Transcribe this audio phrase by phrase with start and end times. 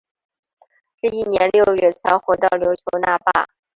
[0.97, 3.47] 至翌年六月才回到琉球那霸。